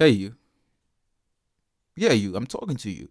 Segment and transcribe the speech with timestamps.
[0.00, 0.34] Hey, you.
[1.94, 2.34] Yeah, you.
[2.34, 3.10] I'm talking to you.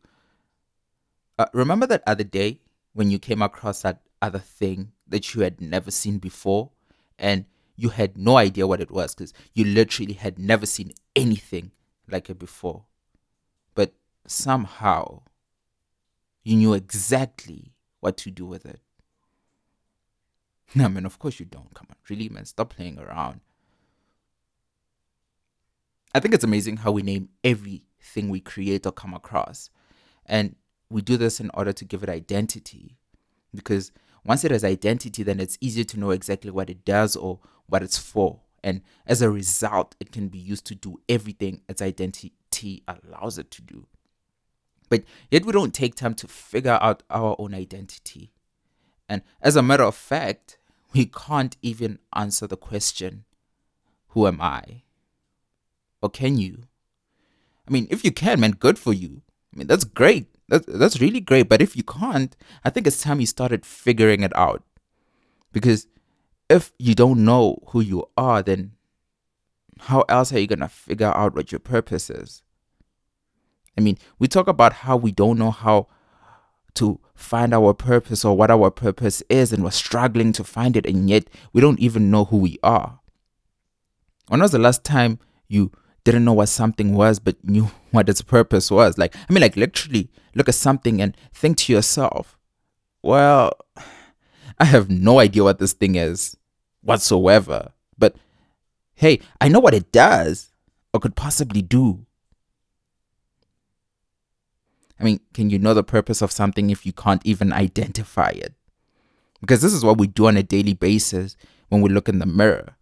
[1.37, 2.61] Uh, remember that other day
[2.93, 6.71] when you came across that other thing that you had never seen before
[7.19, 11.71] and you had no idea what it was because you literally had never seen anything
[12.09, 12.85] like it before.
[13.75, 13.93] But
[14.25, 15.21] somehow
[16.43, 18.81] you knew exactly what to do with it.
[20.73, 21.71] No, man, of course you don't.
[21.75, 23.41] Come on, really, man, stop playing around.
[26.13, 29.69] I think it's amazing how we name everything we create or come across.
[30.25, 30.55] And
[30.89, 32.97] we do this in order to give it identity.
[33.53, 33.91] Because
[34.25, 37.83] once it has identity, then it's easier to know exactly what it does or what
[37.83, 38.41] it's for.
[38.63, 42.33] And as a result, it can be used to do everything its identity
[42.87, 43.85] allows it to do.
[44.89, 48.33] But yet, we don't take time to figure out our own identity.
[49.07, 50.57] And as a matter of fact,
[50.93, 53.25] we can't even answer the question,
[54.09, 54.83] Who am I?
[56.01, 56.63] Or can you?
[57.67, 59.21] I mean, if you can, man, good for you.
[59.53, 60.27] I mean, that's great.
[60.47, 61.49] That's, that's really great.
[61.49, 64.63] But if you can't, I think it's time you started figuring it out.
[65.51, 65.87] Because
[66.49, 68.71] if you don't know who you are, then
[69.81, 72.41] how else are you going to figure out what your purpose is?
[73.77, 75.87] I mean, we talk about how we don't know how
[76.75, 80.85] to find our purpose or what our purpose is, and we're struggling to find it,
[80.85, 82.99] and yet we don't even know who we are.
[84.27, 85.71] When was the last time you
[86.03, 88.97] didn't know what something was but knew what its purpose was.
[88.97, 92.37] Like, I mean, like literally look at something and think to yourself,
[93.01, 93.53] well,
[94.59, 96.35] I have no idea what this thing is
[96.81, 97.71] whatsoever.
[97.97, 98.15] But
[98.95, 100.51] hey, I know what it does
[100.93, 102.05] or could possibly do.
[104.99, 108.53] I mean, can you know the purpose of something if you can't even identify it?
[109.39, 111.37] Because this is what we do on a daily basis
[111.69, 112.75] when we look in the mirror.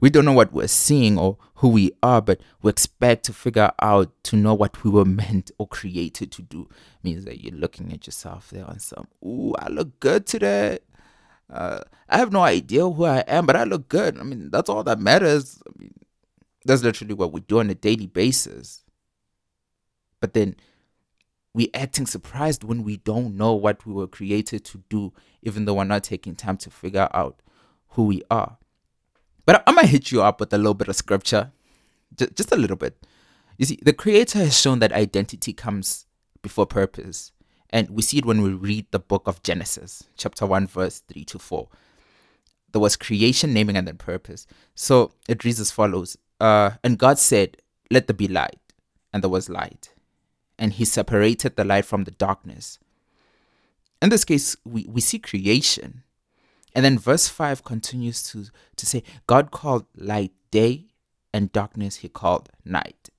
[0.00, 3.72] We don't know what we're seeing or who we are, but we expect to figure
[3.82, 6.68] out to know what we were meant or created to do.
[7.02, 10.78] means that you're looking at yourself there on some, ooh, I look good today.
[11.50, 14.18] Uh, I have no idea who I am, but I look good.
[14.18, 15.60] I mean, that's all that matters.
[15.66, 15.94] I mean,
[16.64, 18.84] that's literally what we do on a daily basis.
[20.20, 20.56] But then
[21.54, 25.12] we acting surprised when we don't know what we were created to do,
[25.42, 27.40] even though we're not taking time to figure out
[27.90, 28.58] who we are.
[29.48, 31.52] But I'm gonna hit you up with a little bit of scripture,
[32.14, 33.06] J- just a little bit.
[33.56, 36.04] You see, the Creator has shown that identity comes
[36.42, 37.32] before purpose,
[37.70, 41.24] and we see it when we read the book of Genesis, chapter one, verse three
[41.24, 41.68] to four.
[42.72, 44.46] There was creation, naming, and then purpose.
[44.74, 47.56] So it reads as follows: uh, And God said,
[47.90, 48.60] "Let there be light,"
[49.14, 49.94] and there was light,
[50.58, 52.78] and He separated the light from the darkness.
[54.02, 56.02] In this case, we, we see creation
[56.78, 58.44] and then verse 5 continues to,
[58.76, 60.86] to say, God called light day
[61.34, 63.10] and darkness he called night.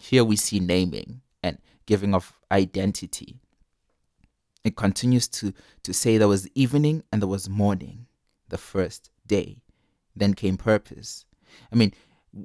[0.00, 3.36] Here we see naming and giving of identity.
[4.64, 5.52] It continues to,
[5.82, 8.06] to say there was evening and there was morning,
[8.48, 9.58] the first day.
[10.16, 11.26] Then came purpose.
[11.70, 11.92] I mean,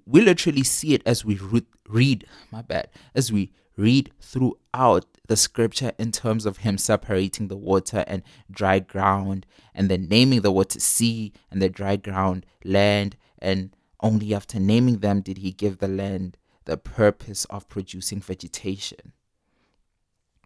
[0.06, 5.38] we literally see it as we re- read, my bad, as we read throughout the
[5.38, 8.22] scripture in terms of him separating the water and
[8.52, 13.16] dry ground and then naming the water sea and the dry ground land.
[13.40, 19.14] And only after naming them did he give the land the purpose of producing vegetation.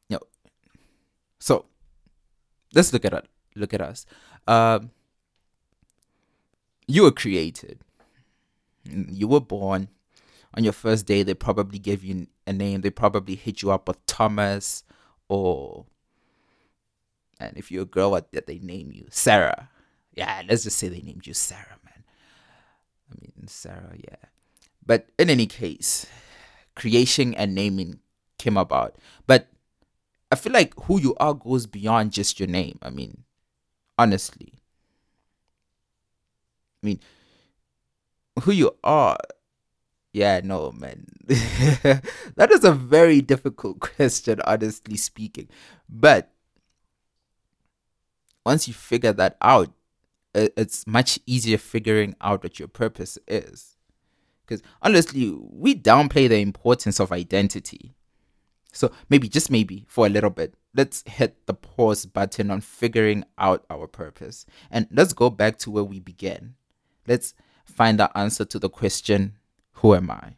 [0.07, 0.27] You know,
[1.39, 1.65] so
[2.75, 4.05] let's look at it look at us.
[4.47, 4.91] Um,
[6.87, 7.79] you were created.
[8.83, 9.87] You were born.
[10.53, 12.81] On your first day, they probably gave you a name.
[12.81, 14.83] They probably hit you up with Thomas
[15.27, 15.85] or,
[17.39, 19.07] and if you're a girl, what did they name you?
[19.09, 19.69] Sarah.
[20.13, 22.03] Yeah, let's just say they named you Sarah, man.
[23.11, 24.29] I mean, Sarah, yeah.
[24.85, 26.05] But in any case,
[26.75, 27.99] creation and naming
[28.37, 28.95] came about.
[29.27, 29.47] But
[30.31, 32.79] I feel like who you are goes beyond just your name.
[32.81, 33.23] I mean,
[33.97, 34.53] honestly.
[36.83, 36.99] I mean,
[38.43, 39.17] who you are
[40.15, 41.07] yeah, no, man.
[41.27, 45.49] that is a very difficult question, honestly speaking.
[45.89, 46.31] But
[48.45, 49.73] once you figure that out,
[50.33, 53.75] it's much easier figuring out what your purpose is.
[54.45, 57.93] Because honestly, we downplay the importance of identity.
[58.71, 63.25] So maybe, just maybe, for a little bit, let's hit the pause button on figuring
[63.37, 64.45] out our purpose.
[64.71, 66.55] And let's go back to where we began.
[67.05, 67.33] Let's
[67.65, 69.33] find the answer to the question
[69.75, 70.35] who am I?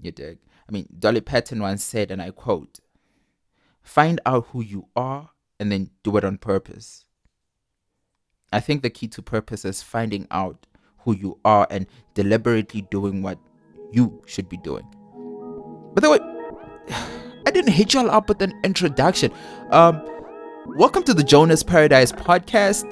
[0.00, 0.38] You dig?
[0.68, 2.80] I mean, Dolly Parton once said, and I quote,
[3.82, 7.04] find out who you are and then do it on purpose.
[8.52, 10.66] I think the key to purpose is finding out
[10.98, 13.38] who you are and deliberately doing what
[13.92, 14.86] you should be doing.
[15.94, 16.18] By the way,
[17.46, 19.32] I didn't hit y'all up with an introduction.
[19.70, 20.00] Um,
[20.66, 22.84] welcome to the Jonas Paradise podcast,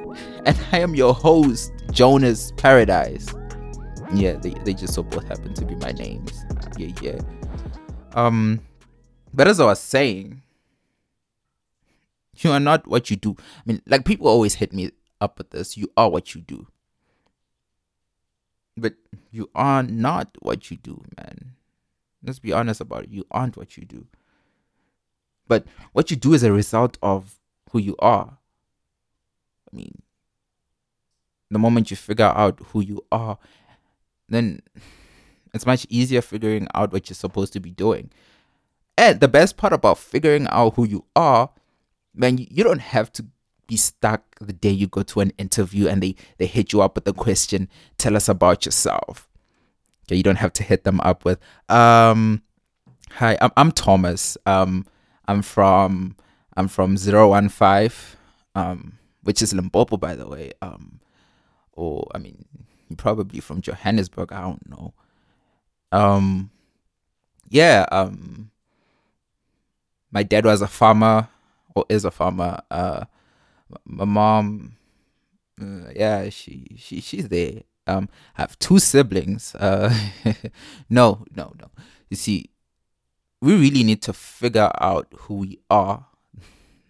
[0.45, 3.33] and I am your host, Jonas Paradise.
[4.15, 6.45] Yeah, they, they just so both happen to be my names.
[6.77, 7.21] Yeah, yeah.
[8.15, 8.61] Um,
[9.33, 10.43] but as I was saying,
[12.37, 13.37] you are not what you do.
[13.39, 15.77] I mean, like people always hit me up with this.
[15.77, 16.67] You are what you do.
[18.77, 18.95] But
[19.31, 21.53] you are not what you do, man.
[22.23, 23.11] Let's be honest about it.
[23.11, 24.07] You aren't what you do.
[25.49, 27.39] But what you do is a result of
[27.71, 28.39] who you are.
[29.73, 30.03] I mean,
[31.51, 33.39] the moment you figure out who you are,
[34.35, 34.61] then
[35.55, 38.11] it's much easier figuring out what you're supposed to be doing.
[38.97, 41.51] And the best part about figuring out who you are,
[42.15, 43.27] man, you don't have to
[43.67, 46.95] be stuck the day you go to an interview and they, they hit you up
[46.95, 49.29] with the question, tell us about yourself.
[50.07, 51.39] Okay, you don't have to hit them up with,
[51.69, 52.43] um,
[53.11, 54.37] hi, I'm, I'm Thomas.
[54.47, 54.85] Um,
[55.27, 56.17] I'm from
[56.57, 57.91] I'm from 015,
[58.55, 60.53] um, which is Limpopo, by the way.
[60.61, 61.01] Um,
[61.73, 62.45] or I mean,
[62.97, 64.33] probably from Johannesburg.
[64.33, 64.95] I don't know.
[65.91, 66.51] Um,
[67.49, 67.87] yeah.
[67.93, 68.51] Um,
[70.11, 71.29] my dad was a farmer
[71.75, 72.61] or is a farmer.
[72.71, 73.05] Uh,
[73.85, 74.77] my mom,
[75.61, 77.63] uh, yeah, she she she's there.
[77.87, 79.55] Um, I have two siblings.
[79.55, 79.93] Uh,
[80.91, 81.71] no, no, no.
[82.11, 82.51] You see,
[83.41, 86.07] we really need to figure out who we are.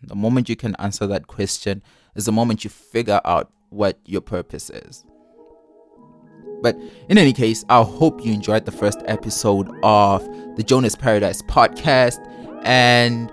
[0.03, 1.83] The moment you can answer that question
[2.15, 5.05] is the moment you figure out what your purpose is.
[6.63, 6.77] But
[7.09, 10.25] in any case, I hope you enjoyed the first episode of
[10.57, 12.25] the Jonas Paradise podcast.
[12.65, 13.31] And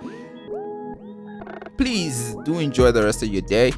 [1.77, 3.71] please do enjoy the rest of your day.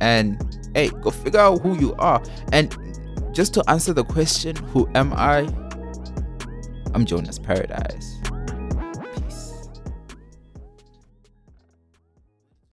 [0.00, 2.22] And hey, go figure out who you are.
[2.52, 2.76] And
[3.32, 5.48] just to answer the question, who am I?
[6.94, 8.19] I'm Jonas Paradise.